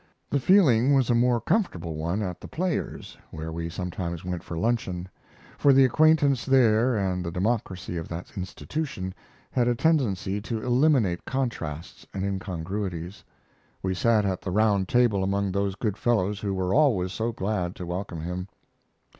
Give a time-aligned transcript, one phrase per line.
[0.31, 4.57] The feeling was a more comfortably one at The Players, where we sometimes went for
[4.57, 5.07] luncheon,
[5.59, 9.13] for the acquaintance there and the democracy of that institution
[9.51, 13.23] had a tendency to eliminate contrasts and incongruities.
[13.83, 17.75] We sat at the Round Table among those good fellows who were always so glad
[17.75, 18.47] to welcome him.